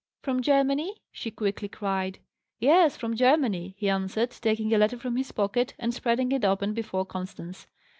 "From 0.23 0.41
Germany?" 0.41 0.95
she 1.11 1.29
quickly 1.29 1.67
cried. 1.67 2.17
"Yes, 2.57 2.97
from 2.97 3.15
Germany," 3.15 3.75
he 3.77 3.87
answered, 3.87 4.31
taking 4.31 4.73
a 4.73 4.79
letter 4.79 4.97
from 4.97 5.15
his 5.15 5.31
pocket, 5.31 5.75
and 5.77 5.93
spreading 5.93 6.31
it 6.31 6.43
open 6.43 6.73
before 6.73 7.05
Constance. 7.05 7.67